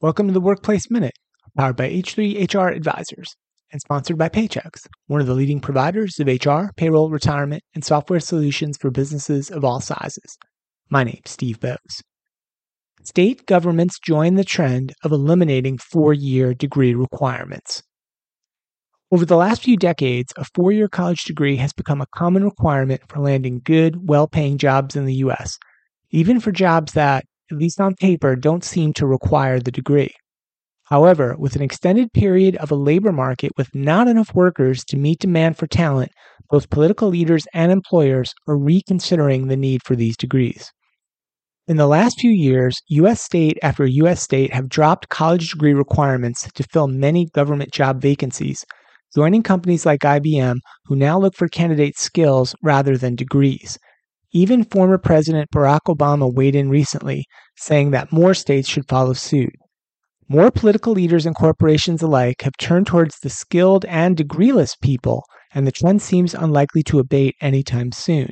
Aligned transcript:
Welcome 0.00 0.28
to 0.28 0.32
the 0.32 0.40
Workplace 0.40 0.92
Minute, 0.92 1.18
powered 1.56 1.74
by 1.74 1.90
H3 1.90 2.54
HR 2.54 2.68
Advisors 2.68 3.34
and 3.72 3.80
sponsored 3.80 4.16
by 4.16 4.28
Paychex, 4.28 4.86
one 5.08 5.20
of 5.20 5.26
the 5.26 5.34
leading 5.34 5.58
providers 5.58 6.20
of 6.20 6.28
HR, 6.28 6.70
payroll, 6.76 7.10
retirement, 7.10 7.64
and 7.74 7.84
software 7.84 8.20
solutions 8.20 8.76
for 8.76 8.92
businesses 8.92 9.50
of 9.50 9.64
all 9.64 9.80
sizes. 9.80 10.38
My 10.88 11.02
name's 11.02 11.30
Steve 11.30 11.58
Boese. 11.58 12.00
State 13.02 13.44
governments 13.46 13.98
join 13.98 14.36
the 14.36 14.44
trend 14.44 14.94
of 15.02 15.10
eliminating 15.10 15.78
four 15.78 16.12
year 16.12 16.54
degree 16.54 16.94
requirements. 16.94 17.82
Over 19.10 19.24
the 19.24 19.36
last 19.36 19.64
few 19.64 19.76
decades, 19.76 20.32
a 20.36 20.44
four 20.54 20.70
year 20.70 20.86
college 20.86 21.24
degree 21.24 21.56
has 21.56 21.72
become 21.72 22.00
a 22.00 22.06
common 22.14 22.44
requirement 22.44 23.00
for 23.08 23.18
landing 23.18 23.62
good, 23.64 24.08
well 24.08 24.28
paying 24.28 24.58
jobs 24.58 24.94
in 24.94 25.06
the 25.06 25.14
U.S., 25.14 25.58
even 26.12 26.38
for 26.38 26.52
jobs 26.52 26.92
that, 26.92 27.24
at 27.50 27.58
least 27.58 27.80
on 27.80 27.94
paper, 27.94 28.36
don't 28.36 28.64
seem 28.64 28.92
to 28.94 29.06
require 29.06 29.60
the 29.60 29.70
degree. 29.70 30.14
However, 30.84 31.36
with 31.38 31.54
an 31.54 31.62
extended 31.62 32.12
period 32.12 32.56
of 32.56 32.70
a 32.70 32.74
labor 32.74 33.12
market 33.12 33.52
with 33.58 33.74
not 33.74 34.08
enough 34.08 34.34
workers 34.34 34.84
to 34.86 34.96
meet 34.96 35.18
demand 35.18 35.58
for 35.58 35.66
talent, 35.66 36.10
both 36.48 36.70
political 36.70 37.08
leaders 37.08 37.46
and 37.52 37.70
employers 37.70 38.32
are 38.46 38.56
reconsidering 38.56 39.48
the 39.48 39.56
need 39.56 39.82
for 39.84 39.94
these 39.94 40.16
degrees. 40.16 40.72
In 41.66 41.76
the 41.76 41.86
last 41.86 42.18
few 42.18 42.30
years, 42.30 42.80
U.S. 42.88 43.20
state 43.20 43.58
after 43.62 43.84
U.S. 43.84 44.22
state 44.22 44.54
have 44.54 44.70
dropped 44.70 45.10
college 45.10 45.50
degree 45.50 45.74
requirements 45.74 46.50
to 46.52 46.62
fill 46.62 46.88
many 46.88 47.26
government 47.34 47.70
job 47.70 48.00
vacancies, 48.00 48.64
joining 49.14 49.42
companies 49.42 49.84
like 49.84 50.00
IBM 50.00 50.56
who 50.86 50.96
now 50.96 51.18
look 51.18 51.34
for 51.34 51.48
candidate 51.48 51.98
skills 51.98 52.54
rather 52.62 52.96
than 52.96 53.14
degrees. 53.14 53.78
Even 54.32 54.64
former 54.64 54.98
President 54.98 55.50
Barack 55.50 55.80
Obama 55.88 56.32
weighed 56.32 56.54
in 56.54 56.68
recently, 56.68 57.24
saying 57.56 57.92
that 57.92 58.12
more 58.12 58.34
states 58.34 58.68
should 58.68 58.88
follow 58.88 59.14
suit. 59.14 59.52
More 60.28 60.50
political 60.50 60.92
leaders 60.92 61.24
and 61.24 61.34
corporations 61.34 62.02
alike 62.02 62.42
have 62.42 62.56
turned 62.58 62.86
towards 62.86 63.18
the 63.18 63.30
skilled 63.30 63.86
and 63.86 64.16
degreeless 64.16 64.78
people, 64.82 65.24
and 65.54 65.66
the 65.66 65.72
trend 65.72 66.02
seems 66.02 66.34
unlikely 66.34 66.82
to 66.84 66.98
abate 66.98 67.36
anytime 67.40 67.92
soon. 67.92 68.28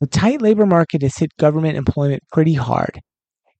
The 0.00 0.06
tight 0.06 0.42
labor 0.42 0.66
market 0.66 1.00
has 1.00 1.16
hit 1.16 1.30
government 1.38 1.78
employment 1.78 2.22
pretty 2.30 2.52
hard. 2.52 3.00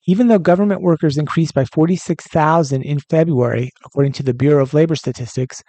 Even 0.06 0.28
though 0.28 0.38
government 0.38 0.82
workers 0.82 1.16
increased 1.16 1.54
by 1.54 1.64
46,000 1.64 2.82
in 2.82 2.98
February, 3.10 3.70
according 3.84 4.12
to 4.12 4.22
the 4.22 4.34
Bureau 4.34 4.62
of 4.62 4.74
Labor 4.74 4.94
Statistics, 4.94 5.62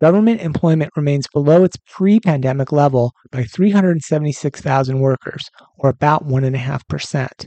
government 0.00 0.40
employment 0.40 0.90
remains 0.96 1.26
below 1.32 1.64
its 1.64 1.76
pre 1.88 2.20
pandemic 2.20 2.72
level 2.72 3.12
by 3.30 3.44
376,000 3.44 5.00
workers, 5.00 5.44
or 5.78 5.90
about 5.90 6.26
1.5%. 6.26 7.46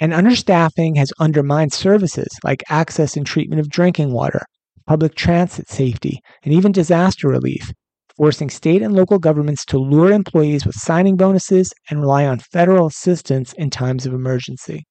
And 0.00 0.12
understaffing 0.12 0.96
has 0.96 1.12
undermined 1.18 1.72
services 1.72 2.28
like 2.42 2.64
access 2.70 3.16
and 3.16 3.26
treatment 3.26 3.60
of 3.60 3.68
drinking 3.68 4.12
water, 4.12 4.42
public 4.86 5.14
transit 5.14 5.68
safety, 5.68 6.20
and 6.42 6.54
even 6.54 6.72
disaster 6.72 7.28
relief, 7.28 7.70
forcing 8.16 8.48
state 8.48 8.82
and 8.82 8.94
local 8.94 9.18
governments 9.18 9.64
to 9.66 9.78
lure 9.78 10.12
employees 10.12 10.64
with 10.64 10.74
signing 10.74 11.16
bonuses 11.16 11.72
and 11.90 12.00
rely 12.00 12.24
on 12.26 12.38
federal 12.38 12.86
assistance 12.86 13.52
in 13.54 13.68
times 13.70 14.06
of 14.06 14.14
emergency. 14.14 14.84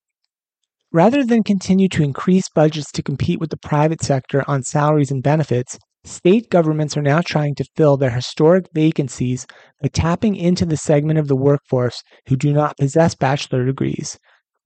Rather 0.91 1.23
than 1.23 1.43
continue 1.43 1.87
to 1.87 2.03
increase 2.03 2.49
budgets 2.49 2.91
to 2.91 3.03
compete 3.03 3.39
with 3.39 3.51
the 3.51 3.57
private 3.57 4.01
sector 4.01 4.43
on 4.47 4.63
salaries 4.63 5.11
and 5.11 5.21
benefits, 5.21 5.77
State 6.05 6.49
governments 6.49 6.95
are 6.95 7.01
now 7.01 7.21
trying 7.21 7.55
to 7.55 7.65
fill 7.75 7.97
their 7.97 8.09
historic 8.09 8.65
vacancies 8.73 9.45
by 9.81 9.89
tapping 9.89 10.35
into 10.35 10.65
the 10.65 10.77
segment 10.77 11.19
of 11.19 11.27
the 11.27 11.35
workforce 11.35 12.01
who 12.27 12.37
do 12.37 12.53
not 12.53 12.77
possess 12.77 13.15
bachelor 13.15 13.65
degrees, 13.65 14.17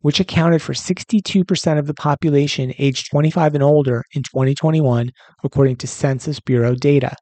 which 0.01 0.19
accounted 0.19 0.61
for 0.61 0.73
62% 0.73 1.79
of 1.79 1.87
the 1.87 1.93
population 1.93 2.73
aged 2.77 3.09
25 3.09 3.55
and 3.55 3.63
older 3.63 4.03
in 4.13 4.21
2021, 4.21 5.09
according 5.43 5.75
to 5.77 5.87
Census 5.87 6.39
Bureau 6.39 6.75
data. 6.75 7.15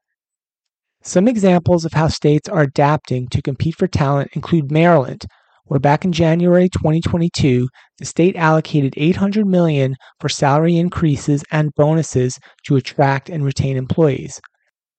Some 1.02 1.26
examples 1.26 1.84
of 1.84 1.94
how 1.94 2.08
states 2.08 2.48
are 2.48 2.62
adapting 2.62 3.28
to 3.28 3.42
compete 3.42 3.76
for 3.76 3.88
talent 3.88 4.30
include 4.34 4.70
Maryland, 4.70 5.24
where 5.64 5.80
back 5.80 6.04
in 6.04 6.12
January 6.12 6.68
2022, 6.68 7.68
the 7.98 8.04
state 8.04 8.36
allocated 8.36 8.94
800 8.96 9.46
million 9.46 9.96
for 10.20 10.28
salary 10.28 10.76
increases 10.76 11.44
and 11.50 11.74
bonuses 11.74 12.38
to 12.66 12.76
attract 12.76 13.30
and 13.30 13.44
retain 13.44 13.76
employees. 13.76 14.40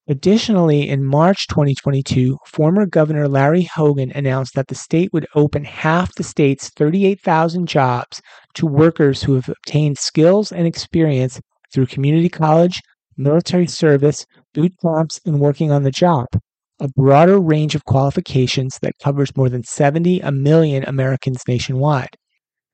Additionally, 0.07 0.90
in 0.90 1.03
March 1.03 1.47
2022, 1.47 2.38
former 2.46 2.85
Governor 2.85 3.28
Larry 3.29 3.69
Hogan 3.73 4.12
announced 4.12 4.53
that 4.56 4.68
the 4.68 4.75
state 4.75 5.13
would 5.13 5.28
open 5.34 5.63
half 5.63 6.13
the 6.16 6.23
state's 6.23 6.69
38,000 6.72 7.68
jobs 7.68 8.22
to 8.56 8.66
workers 8.66 9.23
who 9.23 9.35
have 9.35 9.47
obtained 9.47 9.97
skills 9.97 10.52
and 10.52 10.68
experience 10.68 11.40
through 11.73 11.85
community 11.85 12.29
college, 12.29 12.81
military 13.16 13.68
service, 13.68 14.25
boot 14.53 14.73
camps, 14.81 15.22
and 15.25 15.40
working 15.40 15.72
on 15.72 15.84
the 15.84 15.91
job 15.91 16.28
a 16.83 16.89
broader 16.89 17.39
range 17.39 17.75
of 17.75 17.85
qualifications 17.85 18.77
that 18.81 18.99
covers 19.01 19.35
more 19.38 19.47
than 19.47 19.63
70 19.63 20.19
a 20.19 20.33
million 20.33 20.83
Americans 20.83 21.41
nationwide. 21.47 22.09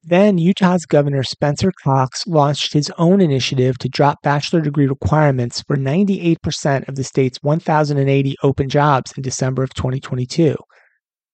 Then 0.03 0.39
Utah's 0.39 0.87
Governor 0.87 1.21
Spencer 1.21 1.71
Cox 1.83 2.25
launched 2.25 2.73
his 2.73 2.91
own 2.97 3.21
initiative 3.21 3.77
to 3.77 3.89
drop 3.89 4.17
bachelor 4.23 4.61
degree 4.61 4.87
requirements 4.87 5.61
for 5.61 5.77
98% 5.77 6.87
of 6.87 6.95
the 6.95 7.03
state's 7.03 7.37
1,080 7.43 8.35
open 8.41 8.67
jobs 8.67 9.11
in 9.15 9.21
December 9.21 9.61
of 9.61 9.75
2022. 9.75 10.55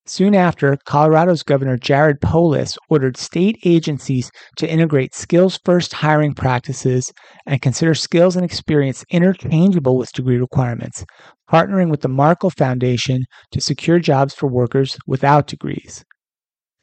Soon 0.08 0.36
after, 0.36 0.78
Colorado's 0.86 1.42
Governor 1.42 1.78
Jared 1.78 2.22
Polis 2.22 2.78
ordered 2.90 3.18
state 3.18 3.58
agencies 3.66 4.30
to 4.58 4.70
integrate 4.70 5.16
skills 5.16 5.60
first 5.66 5.94
hiring 5.94 6.36
practices 6.36 7.12
and 7.48 7.60
consider 7.60 7.96
skills 7.96 8.36
and 8.36 8.46
experience 8.46 9.04
interchangeable 9.10 9.98
with 9.98 10.12
degree 10.12 10.38
requirements, 10.38 11.04
partnering 11.52 11.90
with 11.90 12.02
the 12.02 12.08
Markle 12.08 12.52
Foundation 12.52 13.24
to 13.50 13.60
secure 13.60 13.98
jobs 13.98 14.36
for 14.36 14.48
workers 14.48 14.96
without 15.08 15.48
degrees. 15.48 16.06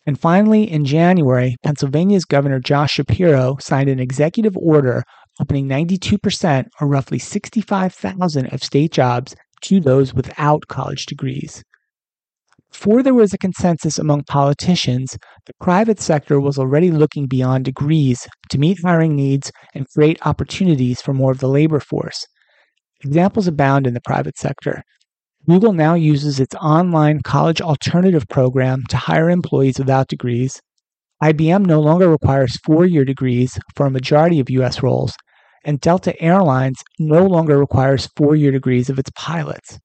And 0.04 0.18
finally, 0.18 0.68
in 0.68 0.84
January, 0.84 1.54
Pennsylvania's 1.62 2.24
Governor 2.24 2.58
Josh 2.58 2.94
Shapiro 2.94 3.56
signed 3.60 3.88
an 3.88 4.00
executive 4.00 4.56
order 4.56 5.04
opening 5.40 5.68
92%, 5.68 6.66
or 6.80 6.88
roughly 6.88 7.20
65,000, 7.20 8.46
of 8.52 8.64
state 8.64 8.90
jobs 8.90 9.36
to 9.60 9.78
those 9.78 10.12
without 10.12 10.66
college 10.66 11.06
degrees. 11.06 11.62
Before 12.72 13.02
there 13.02 13.14
was 13.14 13.34
a 13.34 13.38
consensus 13.38 13.98
among 13.98 14.24
politicians, 14.24 15.18
the 15.46 15.52
private 15.60 16.00
sector 16.00 16.40
was 16.40 16.58
already 16.58 16.90
looking 16.90 17.26
beyond 17.26 17.66
degrees 17.66 18.26
to 18.48 18.58
meet 18.58 18.78
hiring 18.82 19.14
needs 19.14 19.52
and 19.74 19.86
create 19.90 20.26
opportunities 20.26 21.00
for 21.02 21.12
more 21.12 21.30
of 21.30 21.38
the 21.38 21.48
labor 21.48 21.80
force. 21.80 22.26
Examples 23.04 23.46
abound 23.46 23.86
in 23.86 23.92
the 23.92 24.00
private 24.00 24.38
sector. 24.38 24.82
Google 25.46 25.74
now 25.74 25.94
uses 25.94 26.40
its 26.40 26.54
online 26.56 27.20
college 27.20 27.60
alternative 27.60 28.26
program 28.28 28.84
to 28.88 28.96
hire 28.96 29.28
employees 29.28 29.78
without 29.78 30.08
degrees. 30.08 30.60
IBM 31.22 31.66
no 31.66 31.80
longer 31.80 32.08
requires 32.08 32.56
four 32.64 32.86
year 32.86 33.04
degrees 33.04 33.58
for 33.76 33.86
a 33.86 33.90
majority 33.90 34.40
of 34.40 34.48
U.S. 34.50 34.82
roles, 34.82 35.14
and 35.64 35.78
Delta 35.80 36.20
Airlines 36.22 36.78
no 36.98 37.26
longer 37.26 37.58
requires 37.58 38.08
four 38.16 38.34
year 38.34 38.50
degrees 38.50 38.88
of 38.88 38.98
its 38.98 39.10
pilots. 39.14 39.78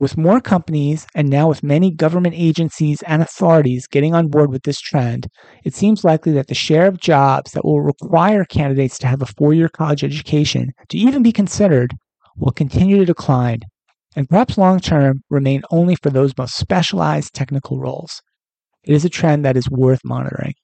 With 0.00 0.16
more 0.16 0.40
companies 0.40 1.06
and 1.14 1.28
now 1.28 1.46
with 1.46 1.62
many 1.62 1.90
government 1.90 2.34
agencies 2.34 3.02
and 3.02 3.20
authorities 3.20 3.86
getting 3.86 4.14
on 4.14 4.28
board 4.28 4.50
with 4.50 4.62
this 4.62 4.80
trend, 4.80 5.26
it 5.62 5.74
seems 5.74 6.04
likely 6.04 6.32
that 6.32 6.46
the 6.46 6.54
share 6.54 6.86
of 6.86 6.98
jobs 6.98 7.52
that 7.52 7.66
will 7.66 7.82
require 7.82 8.46
candidates 8.46 8.96
to 9.00 9.06
have 9.06 9.20
a 9.20 9.26
four 9.26 9.52
year 9.52 9.68
college 9.68 10.02
education 10.02 10.72
to 10.88 10.96
even 10.96 11.22
be 11.22 11.32
considered 11.32 11.92
will 12.38 12.50
continue 12.50 12.96
to 12.96 13.04
decline 13.04 13.60
and 14.16 14.26
perhaps 14.26 14.56
long 14.56 14.80
term 14.80 15.22
remain 15.28 15.62
only 15.70 15.96
for 15.96 16.08
those 16.08 16.36
most 16.38 16.56
specialized 16.56 17.34
technical 17.34 17.78
roles. 17.78 18.22
It 18.82 18.94
is 18.94 19.04
a 19.04 19.10
trend 19.10 19.44
that 19.44 19.58
is 19.58 19.68
worth 19.70 20.00
monitoring. 20.02 20.54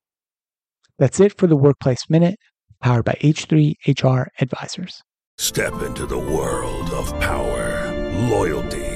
That's 0.99 1.21
it 1.21 1.37
for 1.37 1.47
the 1.47 1.57
Workplace 1.57 2.09
Minute, 2.09 2.39
powered 2.81 3.05
by 3.05 3.19
H3 3.23 3.75
HR 3.87 4.28
Advisors. 4.41 5.03
Step 5.37 5.83
into 5.83 6.07
the 6.07 6.19
world 6.19 6.89
of 6.91 7.19
power, 7.21 7.93
loyalty 8.31 8.96